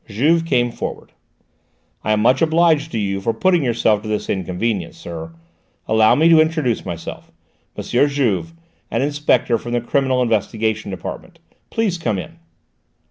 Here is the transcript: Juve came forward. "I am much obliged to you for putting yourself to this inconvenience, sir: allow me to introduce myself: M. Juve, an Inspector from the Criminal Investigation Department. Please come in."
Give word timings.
Juve 0.09 0.45
came 0.47 0.71
forward. 0.71 1.11
"I 2.03 2.13
am 2.13 2.21
much 2.23 2.41
obliged 2.41 2.91
to 2.91 2.97
you 2.97 3.21
for 3.21 3.33
putting 3.35 3.61
yourself 3.63 4.01
to 4.01 4.07
this 4.07 4.31
inconvenience, 4.31 4.97
sir: 4.97 5.31
allow 5.87 6.15
me 6.15 6.27
to 6.29 6.41
introduce 6.41 6.83
myself: 6.83 7.31
M. 7.77 7.83
Juve, 8.09 8.51
an 8.89 9.03
Inspector 9.03 9.55
from 9.59 9.73
the 9.73 9.79
Criminal 9.81 10.23
Investigation 10.23 10.89
Department. 10.89 11.37
Please 11.69 11.99
come 11.99 12.17
in." 12.17 12.39